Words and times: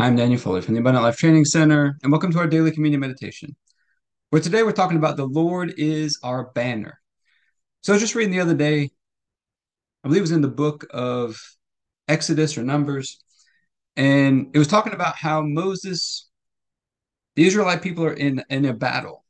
I'm 0.00 0.16
Daniel 0.16 0.40
Fuller 0.40 0.62
from 0.62 0.72
the 0.72 0.80
Abundant 0.80 1.04
Life 1.04 1.18
Training 1.18 1.44
Center, 1.44 1.98
and 2.02 2.10
welcome 2.10 2.32
to 2.32 2.38
our 2.38 2.46
daily 2.46 2.70
communion 2.70 3.00
meditation. 3.00 3.54
Where 4.30 4.40
today 4.40 4.62
we're 4.62 4.72
talking 4.72 4.96
about 4.96 5.18
the 5.18 5.26
Lord 5.26 5.74
is 5.76 6.18
our 6.22 6.44
banner. 6.54 7.02
So 7.82 7.92
I 7.92 7.96
was 7.96 8.00
just 8.00 8.14
reading 8.14 8.32
the 8.32 8.40
other 8.40 8.54
day, 8.54 8.90
I 10.02 10.08
believe 10.08 10.20
it 10.20 10.22
was 10.22 10.30
in 10.30 10.40
the 10.40 10.48
book 10.48 10.86
of 10.88 11.38
Exodus 12.08 12.56
or 12.56 12.62
Numbers, 12.62 13.22
and 13.94 14.48
it 14.54 14.58
was 14.58 14.68
talking 14.68 14.94
about 14.94 15.16
how 15.16 15.42
Moses, 15.42 16.30
the 17.36 17.46
Israelite 17.46 17.82
people 17.82 18.02
are 18.06 18.14
in, 18.14 18.42
in 18.48 18.64
a 18.64 18.72
battle, 18.72 19.26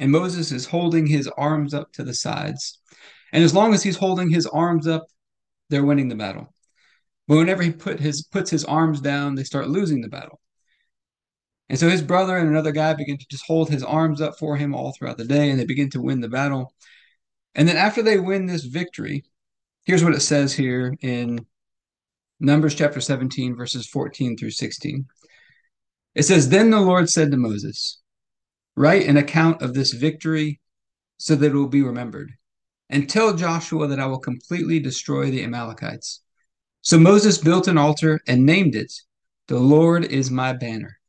and 0.00 0.10
Moses 0.10 0.50
is 0.50 0.66
holding 0.66 1.06
his 1.06 1.28
arms 1.38 1.74
up 1.74 1.92
to 1.92 2.02
the 2.02 2.12
sides. 2.12 2.80
And 3.32 3.44
as 3.44 3.54
long 3.54 3.72
as 3.72 3.84
he's 3.84 3.96
holding 3.96 4.30
his 4.30 4.46
arms 4.46 4.88
up, 4.88 5.06
they're 5.70 5.84
winning 5.84 6.08
the 6.08 6.16
battle. 6.16 6.52
But 7.28 7.36
whenever 7.36 7.62
he 7.62 7.72
put 7.72 8.00
his 8.00 8.22
puts 8.22 8.50
his 8.50 8.64
arms 8.64 9.00
down, 9.00 9.34
they 9.34 9.44
start 9.44 9.68
losing 9.68 10.00
the 10.00 10.08
battle. 10.08 10.40
And 11.68 11.78
so 11.78 11.88
his 11.88 12.02
brother 12.02 12.36
and 12.36 12.48
another 12.48 12.72
guy 12.72 12.94
begin 12.94 13.18
to 13.18 13.26
just 13.28 13.44
hold 13.46 13.68
his 13.68 13.82
arms 13.82 14.20
up 14.20 14.38
for 14.38 14.56
him 14.56 14.74
all 14.74 14.92
throughout 14.92 15.18
the 15.18 15.24
day, 15.24 15.50
and 15.50 15.58
they 15.58 15.64
begin 15.64 15.90
to 15.90 16.00
win 16.00 16.20
the 16.20 16.28
battle. 16.28 16.72
And 17.54 17.66
then 17.66 17.76
after 17.76 18.02
they 18.02 18.20
win 18.20 18.46
this 18.46 18.64
victory, 18.64 19.24
here's 19.84 20.04
what 20.04 20.14
it 20.14 20.20
says 20.20 20.52
here 20.54 20.94
in 21.00 21.44
Numbers 22.38 22.74
chapter 22.74 23.00
17, 23.00 23.56
verses 23.56 23.86
14 23.88 24.36
through 24.36 24.50
16. 24.50 25.06
It 26.14 26.22
says, 26.22 26.48
Then 26.48 26.70
the 26.70 26.80
Lord 26.80 27.08
said 27.08 27.30
to 27.30 27.36
Moses, 27.36 28.00
Write 28.76 29.06
an 29.06 29.16
account 29.16 29.62
of 29.62 29.74
this 29.74 29.92
victory 29.92 30.60
so 31.18 31.34
that 31.34 31.52
it 31.52 31.54
will 31.54 31.68
be 31.68 31.82
remembered, 31.82 32.32
and 32.90 33.08
tell 33.08 33.34
Joshua 33.34 33.86
that 33.88 33.98
I 34.00 34.06
will 34.06 34.18
completely 34.18 34.78
destroy 34.78 35.30
the 35.30 35.42
Amalekites. 35.42 36.22
So 36.86 37.00
Moses 37.00 37.38
built 37.38 37.66
an 37.66 37.78
altar 37.78 38.20
and 38.28 38.46
named 38.46 38.76
it, 38.76 38.92
The 39.48 39.58
Lord 39.58 40.04
is 40.04 40.30
my 40.30 40.52
banner. 40.52 41.00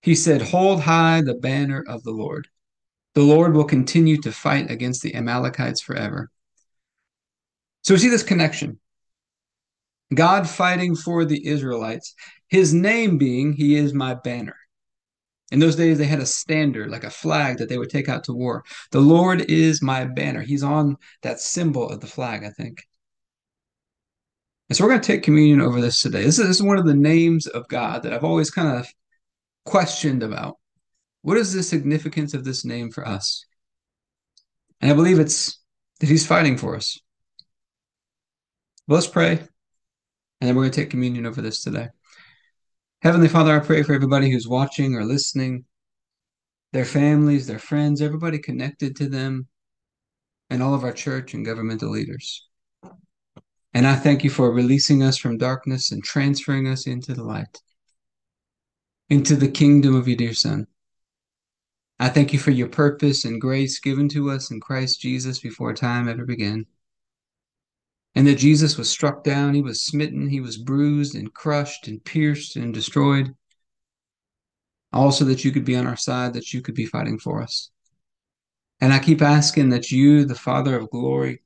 He 0.00 0.14
said, 0.14 0.40
Hold 0.40 0.80
high 0.80 1.20
the 1.20 1.34
banner 1.34 1.84
of 1.86 2.02
the 2.04 2.10
Lord. 2.10 2.48
The 3.14 3.20
Lord 3.20 3.52
will 3.52 3.66
continue 3.66 4.16
to 4.22 4.32
fight 4.32 4.70
against 4.70 5.02
the 5.02 5.14
Amalekites 5.14 5.82
forever. 5.82 6.30
So 7.82 7.92
we 7.92 7.98
see 7.98 8.08
this 8.08 8.22
connection. 8.22 8.80
God 10.14 10.48
fighting 10.48 10.96
for 10.96 11.26
the 11.26 11.48
Israelites, 11.48 12.14
his 12.48 12.72
name 12.72 13.18
being, 13.18 13.52
He 13.52 13.76
is 13.76 13.92
my 13.92 14.14
banner. 14.14 14.56
In 15.52 15.58
those 15.58 15.76
days, 15.76 15.98
they 15.98 16.06
had 16.06 16.20
a 16.20 16.24
standard, 16.24 16.90
like 16.90 17.04
a 17.04 17.10
flag 17.10 17.58
that 17.58 17.68
they 17.68 17.76
would 17.76 17.90
take 17.90 18.08
out 18.08 18.24
to 18.24 18.32
war. 18.32 18.64
The 18.90 19.00
Lord 19.00 19.50
is 19.50 19.82
my 19.82 20.06
banner. 20.06 20.40
He's 20.40 20.62
on 20.62 20.96
that 21.20 21.40
symbol 21.40 21.90
of 21.90 22.00
the 22.00 22.06
flag, 22.06 22.42
I 22.42 22.48
think. 22.48 22.86
And 24.74 24.78
so 24.78 24.82
we're 24.82 24.90
going 24.90 25.02
to 25.02 25.06
take 25.06 25.22
communion 25.22 25.60
over 25.60 25.80
this 25.80 26.02
today. 26.02 26.24
This 26.24 26.40
is, 26.40 26.48
this 26.48 26.56
is 26.56 26.62
one 26.64 26.78
of 26.78 26.84
the 26.84 26.96
names 26.96 27.46
of 27.46 27.68
God 27.68 28.02
that 28.02 28.12
I've 28.12 28.24
always 28.24 28.50
kind 28.50 28.76
of 28.76 28.88
questioned 29.64 30.24
about. 30.24 30.56
What 31.22 31.36
is 31.36 31.52
the 31.52 31.62
significance 31.62 32.34
of 32.34 32.42
this 32.42 32.64
name 32.64 32.90
for 32.90 33.06
us? 33.06 33.46
And 34.80 34.90
I 34.90 34.94
believe 34.94 35.20
it's 35.20 35.60
that 36.00 36.08
He's 36.08 36.26
fighting 36.26 36.56
for 36.58 36.74
us. 36.74 36.98
let's 38.88 39.06
pray, 39.06 39.34
and 39.34 39.48
then 40.40 40.56
we're 40.56 40.62
going 40.62 40.72
to 40.72 40.80
take 40.80 40.90
communion 40.90 41.24
over 41.24 41.40
this 41.40 41.62
today. 41.62 41.86
Heavenly 43.02 43.28
Father, 43.28 43.54
I 43.54 43.64
pray 43.64 43.84
for 43.84 43.92
everybody 43.92 44.28
who's 44.28 44.48
watching 44.48 44.96
or 44.96 45.04
listening, 45.04 45.66
their 46.72 46.84
families, 46.84 47.46
their 47.46 47.60
friends, 47.60 48.02
everybody 48.02 48.40
connected 48.40 48.96
to 48.96 49.08
them, 49.08 49.46
and 50.50 50.64
all 50.64 50.74
of 50.74 50.82
our 50.82 50.90
church 50.92 51.32
and 51.32 51.46
governmental 51.46 51.90
leaders. 51.90 52.48
And 53.74 53.88
I 53.88 53.96
thank 53.96 54.22
you 54.22 54.30
for 54.30 54.52
releasing 54.52 55.02
us 55.02 55.18
from 55.18 55.36
darkness 55.36 55.90
and 55.90 56.02
transferring 56.02 56.68
us 56.68 56.86
into 56.86 57.12
the 57.12 57.24
light, 57.24 57.60
into 59.10 59.34
the 59.34 59.48
kingdom 59.48 59.96
of 59.96 60.06
your 60.06 60.16
dear 60.16 60.32
Son. 60.32 60.68
I 61.98 62.08
thank 62.08 62.32
you 62.32 62.38
for 62.38 62.52
your 62.52 62.68
purpose 62.68 63.24
and 63.24 63.40
grace 63.40 63.80
given 63.80 64.08
to 64.10 64.30
us 64.30 64.52
in 64.52 64.60
Christ 64.60 65.00
Jesus 65.00 65.40
before 65.40 65.74
time 65.74 66.08
ever 66.08 66.24
began. 66.24 66.66
And 68.14 68.28
that 68.28 68.36
Jesus 68.36 68.78
was 68.78 68.88
struck 68.88 69.24
down, 69.24 69.54
he 69.54 69.62
was 69.62 69.82
smitten, 69.82 70.28
he 70.28 70.40
was 70.40 70.56
bruised 70.56 71.16
and 71.16 71.34
crushed 71.34 71.88
and 71.88 72.04
pierced 72.04 72.54
and 72.54 72.72
destroyed. 72.72 73.34
Also, 74.92 75.24
that 75.24 75.44
you 75.44 75.50
could 75.50 75.64
be 75.64 75.74
on 75.74 75.88
our 75.88 75.96
side, 75.96 76.34
that 76.34 76.52
you 76.52 76.62
could 76.62 76.76
be 76.76 76.86
fighting 76.86 77.18
for 77.18 77.42
us. 77.42 77.70
And 78.80 78.92
I 78.92 79.00
keep 79.00 79.20
asking 79.20 79.70
that 79.70 79.90
you, 79.90 80.24
the 80.24 80.36
Father 80.36 80.78
of 80.78 80.90
glory, 80.90 81.42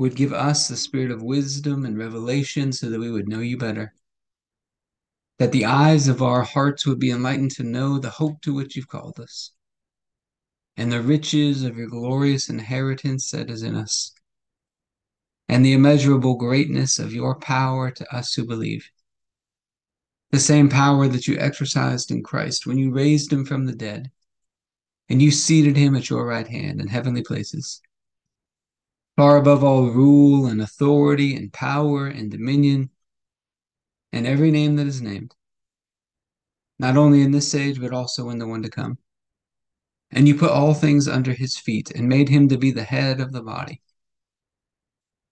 would 0.00 0.16
give 0.16 0.32
us 0.32 0.66
the 0.66 0.78
spirit 0.78 1.10
of 1.10 1.22
wisdom 1.22 1.84
and 1.84 1.98
revelation 1.98 2.72
so 2.72 2.88
that 2.88 2.98
we 2.98 3.10
would 3.10 3.28
know 3.28 3.40
you 3.40 3.58
better. 3.58 3.92
That 5.38 5.52
the 5.52 5.66
eyes 5.66 6.08
of 6.08 6.22
our 6.22 6.42
hearts 6.42 6.86
would 6.86 6.98
be 6.98 7.10
enlightened 7.10 7.50
to 7.56 7.64
know 7.64 7.98
the 7.98 8.08
hope 8.08 8.40
to 8.42 8.54
which 8.54 8.76
you've 8.76 8.88
called 8.88 9.20
us, 9.20 9.52
and 10.74 10.90
the 10.90 11.02
riches 11.02 11.64
of 11.64 11.76
your 11.76 11.88
glorious 11.88 12.48
inheritance 12.48 13.30
that 13.32 13.50
is 13.50 13.62
in 13.62 13.74
us, 13.74 14.12
and 15.50 15.66
the 15.66 15.74
immeasurable 15.74 16.36
greatness 16.36 16.98
of 16.98 17.12
your 17.12 17.34
power 17.34 17.90
to 17.90 18.16
us 18.16 18.32
who 18.32 18.46
believe. 18.46 18.88
The 20.30 20.40
same 20.40 20.70
power 20.70 21.08
that 21.08 21.28
you 21.28 21.36
exercised 21.36 22.10
in 22.10 22.22
Christ 22.22 22.66
when 22.66 22.78
you 22.78 22.90
raised 22.90 23.30
him 23.30 23.44
from 23.44 23.66
the 23.66 23.76
dead, 23.76 24.10
and 25.10 25.20
you 25.20 25.30
seated 25.30 25.76
him 25.76 25.94
at 25.94 26.08
your 26.08 26.24
right 26.24 26.48
hand 26.48 26.80
in 26.80 26.88
heavenly 26.88 27.22
places 27.22 27.82
far 29.20 29.36
above 29.36 29.62
all 29.62 29.90
rule 29.90 30.46
and 30.46 30.62
authority 30.62 31.36
and 31.36 31.52
power 31.52 32.06
and 32.06 32.30
dominion 32.30 32.88
and 34.14 34.26
every 34.26 34.50
name 34.50 34.76
that 34.76 34.86
is 34.86 35.02
named, 35.02 35.34
not 36.78 36.96
only 36.96 37.20
in 37.20 37.30
this 37.30 37.54
age, 37.54 37.78
but 37.78 37.92
also 37.92 38.30
in 38.30 38.38
the 38.38 38.46
one 38.46 38.62
to 38.62 38.70
come. 38.70 38.96
And 40.10 40.26
you 40.26 40.36
put 40.36 40.50
all 40.50 40.72
things 40.72 41.06
under 41.06 41.34
his 41.34 41.58
feet 41.58 41.90
and 41.90 42.08
made 42.08 42.30
him 42.30 42.48
to 42.48 42.56
be 42.56 42.70
the 42.70 42.82
head 42.82 43.20
of 43.20 43.30
the 43.30 43.42
body, 43.42 43.82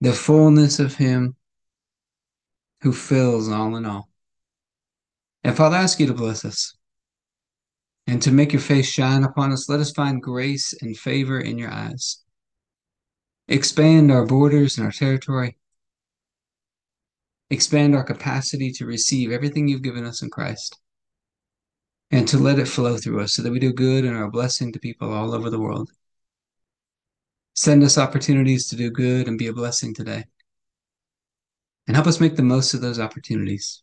the 0.02 0.12
fullness 0.12 0.78
of 0.80 0.96
him 0.96 1.34
who 2.82 2.92
fills 2.92 3.48
all 3.48 3.74
in 3.74 3.86
all. 3.86 4.10
And 5.42 5.56
Father, 5.56 5.76
I 5.76 5.82
ask 5.84 5.98
you 5.98 6.08
to 6.08 6.12
bless 6.12 6.44
us 6.44 6.76
and 8.06 8.20
to 8.20 8.32
make 8.32 8.52
your 8.52 8.60
face 8.60 8.86
shine 8.86 9.24
upon 9.24 9.50
us. 9.50 9.66
Let 9.66 9.80
us 9.80 9.92
find 9.92 10.22
grace 10.22 10.74
and 10.82 10.94
favor 10.94 11.40
in 11.40 11.56
your 11.56 11.70
eyes 11.70 12.22
expand 13.48 14.12
our 14.12 14.26
borders 14.26 14.76
and 14.76 14.86
our 14.86 14.92
territory, 14.92 15.56
expand 17.50 17.94
our 17.94 18.04
capacity 18.04 18.70
to 18.72 18.84
receive 18.84 19.32
everything 19.32 19.66
you've 19.66 19.82
given 19.82 20.04
us 20.04 20.22
in 20.22 20.28
Christ, 20.28 20.78
and 22.10 22.28
to 22.28 22.38
let 22.38 22.58
it 22.58 22.68
flow 22.68 22.98
through 22.98 23.20
us 23.20 23.32
so 23.32 23.42
that 23.42 23.50
we 23.50 23.58
do 23.58 23.72
good 23.72 24.04
and 24.04 24.14
are 24.14 24.24
a 24.24 24.30
blessing 24.30 24.72
to 24.72 24.78
people 24.78 25.12
all 25.12 25.34
over 25.34 25.48
the 25.48 25.58
world. 25.58 25.90
Send 27.54 27.82
us 27.82 27.98
opportunities 27.98 28.68
to 28.68 28.76
do 28.76 28.90
good 28.90 29.26
and 29.26 29.38
be 29.38 29.48
a 29.48 29.52
blessing 29.52 29.94
today. 29.94 30.24
And 31.86 31.96
help 31.96 32.06
us 32.06 32.20
make 32.20 32.36
the 32.36 32.42
most 32.42 32.74
of 32.74 32.82
those 32.82 33.00
opportunities. 33.00 33.80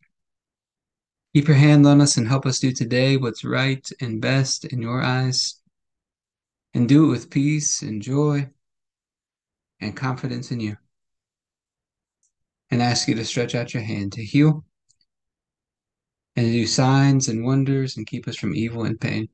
Keep 1.34 1.48
your 1.48 1.58
hand 1.58 1.86
on 1.86 2.00
us 2.00 2.18
and 2.18 2.28
help 2.28 2.46
us 2.46 2.60
do 2.60 2.72
today 2.72 3.18
what's 3.18 3.44
right 3.44 3.86
and 4.00 4.22
best 4.22 4.64
in 4.66 4.82
your 4.82 5.02
eyes. 5.02 5.60
And 6.74 6.88
do 6.88 7.06
it 7.06 7.10
with 7.10 7.30
peace 7.30 7.82
and 7.82 8.02
joy 8.02 8.50
and 9.80 9.96
confidence 9.96 10.52
in 10.52 10.60
you. 10.60 10.78
And 12.72 12.82
ask 12.82 13.08
you 13.08 13.16
to 13.16 13.26
stretch 13.26 13.56
out 13.56 13.74
your 13.74 13.84
hand 13.84 14.14
to 14.14 14.24
heal 14.24 14.66
and 16.36 16.46
to 16.46 16.52
do 16.52 16.66
signs 16.66 17.28
and 17.28 17.46
wonders 17.46 17.96
and 17.98 18.08
keep 18.08 18.28
us 18.28 18.36
from 18.36 18.56
evil 18.56 18.84
and 18.84 19.00
pain. 19.00 19.30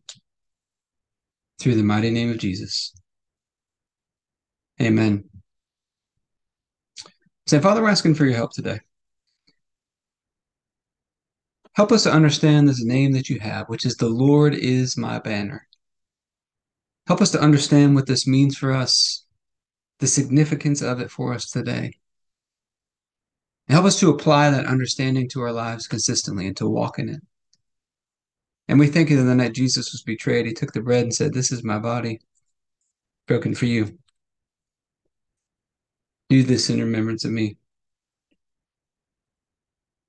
Through 1.59 1.75
the 1.75 1.83
mighty 1.83 2.11
name 2.11 2.29
of 2.31 2.39
Jesus. 2.39 2.93
Amen. 4.81 5.23
Say, 7.47 7.59
Father, 7.59 7.81
we're 7.81 7.89
asking 7.89 8.15
for 8.15 8.25
your 8.25 8.35
help 8.35 8.53
today. 8.53 8.79
Help 11.73 11.91
us 11.91 12.03
to 12.03 12.11
understand 12.11 12.67
this 12.67 12.83
name 12.83 13.13
that 13.13 13.29
you 13.29 13.39
have, 13.39 13.69
which 13.69 13.85
is 13.85 13.95
the 13.95 14.09
Lord 14.09 14.53
is 14.53 14.97
my 14.97 15.19
banner. 15.19 15.67
Help 17.07 17.21
us 17.21 17.31
to 17.31 17.41
understand 17.41 17.95
what 17.95 18.07
this 18.07 18.27
means 18.27 18.57
for 18.57 18.71
us 18.71 19.20
the 20.01 20.07
significance 20.07 20.81
of 20.81 20.99
it 20.99 21.11
for 21.11 21.31
us 21.31 21.49
today. 21.49 21.93
And 23.67 23.75
help 23.75 23.85
us 23.85 23.99
to 23.99 24.09
apply 24.09 24.49
that 24.49 24.65
understanding 24.65 25.29
to 25.29 25.41
our 25.41 25.53
lives 25.53 25.87
consistently 25.87 26.47
and 26.47 26.57
to 26.57 26.67
walk 26.67 26.97
in 26.99 27.07
it. 27.07 27.21
And 28.67 28.79
we 28.79 28.87
think 28.87 29.11
of 29.11 29.23
the 29.23 29.35
night 29.35 29.53
Jesus 29.53 29.91
was 29.91 30.01
betrayed, 30.01 30.47
he 30.47 30.53
took 30.53 30.73
the 30.73 30.81
bread 30.81 31.03
and 31.03 31.13
said, 31.13 31.33
This 31.33 31.51
is 31.51 31.63
my 31.63 31.77
body 31.77 32.19
broken 33.27 33.53
for 33.53 33.65
you. 33.65 33.97
Do 36.29 36.43
this 36.43 36.69
in 36.69 36.79
remembrance 36.79 37.23
of 37.23 37.31
me. 37.31 37.57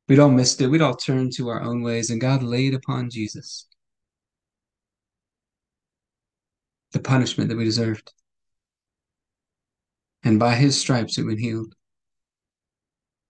We'd 0.08 0.20
all 0.20 0.30
missed 0.30 0.60
it. 0.60 0.68
We'd 0.68 0.80
all 0.80 0.96
turned 0.96 1.32
to 1.34 1.48
our 1.48 1.60
own 1.60 1.82
ways, 1.82 2.10
and 2.10 2.20
God 2.20 2.42
laid 2.42 2.74
upon 2.74 3.10
Jesus 3.10 3.66
the 6.92 7.00
punishment 7.00 7.50
that 7.50 7.56
we 7.56 7.64
deserved 7.64 8.12
and 10.24 10.38
by 10.38 10.54
his 10.54 10.78
stripes 10.78 11.16
we've 11.16 11.26
been 11.26 11.38
healed. 11.38 11.74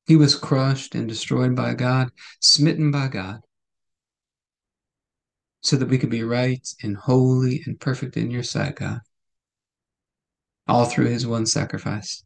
He 0.06 0.16
was 0.16 0.34
crushed 0.34 0.94
and 0.94 1.08
destroyed 1.08 1.54
by 1.54 1.74
God, 1.74 2.10
smitten 2.40 2.90
by 2.90 3.08
God, 3.08 3.40
so 5.60 5.76
that 5.76 5.88
we 5.88 5.98
could 5.98 6.10
be 6.10 6.24
right 6.24 6.66
and 6.82 6.96
holy 6.96 7.62
and 7.66 7.78
perfect 7.78 8.16
in 8.16 8.30
your 8.30 8.42
sight, 8.42 8.76
God. 8.76 9.00
All 10.66 10.84
through 10.84 11.06
his 11.06 11.26
one 11.26 11.46
sacrifice. 11.46 12.24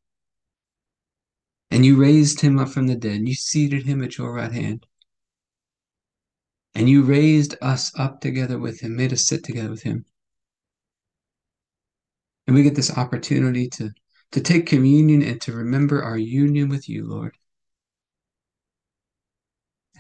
And 1.71 1.85
you 1.85 1.97
raised 1.97 2.41
him 2.41 2.59
up 2.59 2.69
from 2.69 2.87
the 2.87 2.95
dead, 2.95 3.29
you 3.29 3.35
seated 3.35 3.85
him 3.85 4.03
at 4.03 4.17
your 4.17 4.33
right 4.33 4.53
hand. 4.53 4.87
And 6.75 6.89
you 6.89 7.03
raised 7.03 7.57
us 7.61 7.93
up 7.99 8.21
together 8.21 8.59
with 8.59 8.81
him, 8.81 8.97
made 8.97 9.13
us 9.13 9.27
sit 9.27 9.45
together 9.45 9.71
with 9.71 9.83
him. 9.83 10.05
And 12.47 12.55
we 12.55 12.63
get 12.63 12.75
this 12.75 12.97
opportunity 12.97 13.69
to, 13.71 13.91
to 14.33 14.41
take 14.41 14.67
communion 14.67 15.23
and 15.23 15.41
to 15.43 15.53
remember 15.53 16.03
our 16.03 16.19
union 16.19 16.69
with 16.69 16.89
you, 16.89 17.07
Lord. 17.07 17.37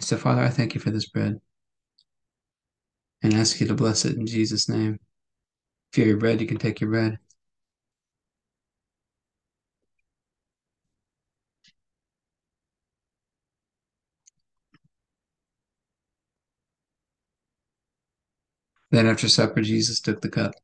So, 0.01 0.17
Father, 0.17 0.43
I 0.43 0.49
thank 0.51 0.75
you 0.75 0.81
for 0.81 0.91
this 0.91 1.09
bread 1.09 1.41
and 3.23 3.35
ask 3.35 3.61
you 3.61 3.67
to 3.67 3.75
bless 3.75 4.05
it 4.05 4.17
in 4.17 4.27
Jesus' 4.27 4.69
name. 4.69 4.99
If 5.93 5.99
you 5.99 6.05
have 6.05 6.09
your 6.09 6.19
bread, 6.19 6.41
you 6.41 6.47
can 6.47 6.59
take 6.59 6.81
your 6.81 6.91
bread. 6.91 7.19
Then 18.91 19.07
after 19.07 19.29
supper, 19.29 19.63
Jesus 19.63 20.01
took 20.01 20.21
the 20.21 20.29
cup. 20.29 20.55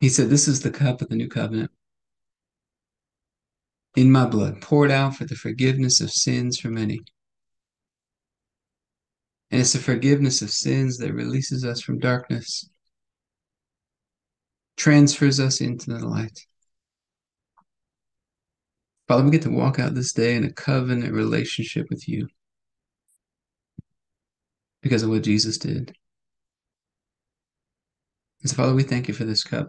He 0.00 0.08
said, 0.08 0.28
This 0.28 0.46
is 0.48 0.60
the 0.60 0.70
cup 0.70 1.00
of 1.00 1.08
the 1.08 1.16
new 1.16 1.28
covenant 1.28 1.70
in 3.96 4.12
my 4.12 4.26
blood, 4.26 4.60
poured 4.60 4.90
out 4.90 5.16
for 5.16 5.24
the 5.24 5.34
forgiveness 5.34 6.00
of 6.00 6.10
sins 6.10 6.58
for 6.58 6.68
many. 6.68 7.00
And 9.50 9.60
it's 9.60 9.72
the 9.72 9.78
forgiveness 9.78 10.42
of 10.42 10.50
sins 10.50 10.98
that 10.98 11.14
releases 11.14 11.64
us 11.64 11.80
from 11.80 11.98
darkness, 11.98 12.68
transfers 14.76 15.40
us 15.40 15.62
into 15.62 15.90
the 15.90 16.06
light. 16.06 16.38
Father, 19.08 19.24
we 19.24 19.30
get 19.30 19.42
to 19.42 19.50
walk 19.50 19.78
out 19.78 19.94
this 19.94 20.12
day 20.12 20.34
in 20.34 20.44
a 20.44 20.52
covenant 20.52 21.14
relationship 21.14 21.86
with 21.88 22.06
you 22.06 22.28
because 24.82 25.02
of 25.02 25.10
what 25.10 25.22
Jesus 25.22 25.56
did. 25.56 25.96
And 28.42 28.50
so, 28.50 28.56
Father, 28.56 28.74
we 28.74 28.82
thank 28.82 29.08
you 29.08 29.14
for 29.14 29.24
this 29.24 29.44
cup 29.44 29.68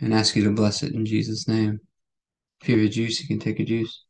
and 0.00 0.14
ask 0.14 0.34
you 0.36 0.44
to 0.44 0.50
bless 0.50 0.82
it 0.82 0.94
in 0.94 1.04
Jesus' 1.04 1.46
name. 1.48 1.80
If 2.60 2.68
you 2.68 2.78
have 2.78 2.86
a 2.86 2.88
juice, 2.88 3.20
you 3.20 3.26
can 3.26 3.38
take 3.38 3.60
a 3.60 3.64
juice. 3.64 4.04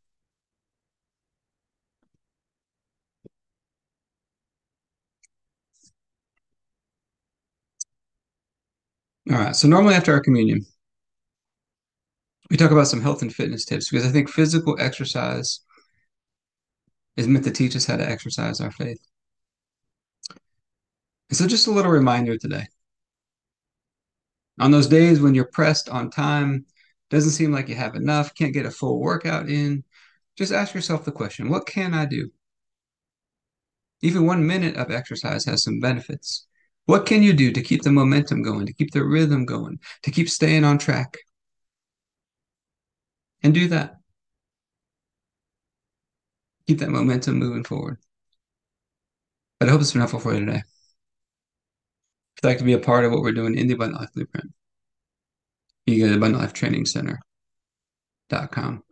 All 9.30 9.36
right. 9.36 9.54
So 9.54 9.68
normally 9.68 9.94
after 9.94 10.12
our 10.12 10.20
communion, 10.20 10.64
we 12.50 12.56
talk 12.56 12.72
about 12.72 12.88
some 12.88 13.00
health 13.00 13.22
and 13.22 13.32
fitness 13.32 13.64
tips 13.64 13.90
because 13.90 14.06
I 14.06 14.10
think 14.10 14.28
physical 14.28 14.76
exercise 14.80 15.60
is 17.16 17.28
meant 17.28 17.44
to 17.44 17.50
teach 17.52 17.76
us 17.76 17.86
how 17.86 17.96
to 17.96 18.08
exercise 18.08 18.60
our 18.60 18.72
faith. 18.72 18.98
And 21.28 21.36
so 21.36 21.46
just 21.46 21.68
a 21.68 21.70
little 21.70 21.92
reminder 21.92 22.36
today. 22.36 22.66
On 24.60 24.70
those 24.70 24.86
days 24.86 25.20
when 25.20 25.34
you're 25.34 25.46
pressed 25.46 25.88
on 25.88 26.10
time, 26.10 26.66
doesn't 27.08 27.32
seem 27.32 27.50
like 27.50 27.68
you 27.68 27.74
have 27.74 27.96
enough, 27.96 28.34
can't 28.34 28.52
get 28.52 28.66
a 28.66 28.70
full 28.70 29.00
workout 29.00 29.48
in, 29.48 29.82
just 30.36 30.52
ask 30.52 30.74
yourself 30.74 31.04
the 31.04 31.12
question, 31.12 31.48
what 31.48 31.66
can 31.66 31.94
I 31.94 32.04
do? 32.04 32.30
Even 34.02 34.26
one 34.26 34.46
minute 34.46 34.76
of 34.76 34.90
exercise 34.90 35.46
has 35.46 35.64
some 35.64 35.80
benefits. 35.80 36.46
What 36.84 37.06
can 37.06 37.22
you 37.22 37.32
do 37.32 37.52
to 37.52 37.62
keep 37.62 37.82
the 37.82 37.90
momentum 37.90 38.42
going, 38.42 38.66
to 38.66 38.72
keep 38.72 38.92
the 38.92 39.04
rhythm 39.04 39.46
going, 39.46 39.78
to 40.02 40.10
keep 40.10 40.28
staying 40.28 40.64
on 40.64 40.76
track? 40.76 41.16
And 43.42 43.54
do 43.54 43.68
that. 43.68 43.96
Keep 46.66 46.80
that 46.80 46.90
momentum 46.90 47.38
moving 47.38 47.64
forward. 47.64 47.96
But 49.58 49.68
I 49.68 49.72
hope 49.72 49.80
it's 49.80 49.92
been 49.92 50.00
helpful 50.00 50.20
for 50.20 50.34
you 50.34 50.44
today. 50.44 50.62
Like 52.42 52.58
to 52.58 52.64
be 52.64 52.72
a 52.72 52.78
part 52.78 53.04
of 53.04 53.12
what 53.12 53.20
we're 53.20 53.32
doing 53.32 53.58
in 53.58 53.66
the 53.66 53.74
Abundant 53.74 54.00
Life 54.00 54.14
Blueprint, 54.14 54.50
you 55.86 55.98
can 55.98 56.08
go 56.08 56.14
to 56.14 56.38
abundantlifetrainingcenter.com. 56.38 58.82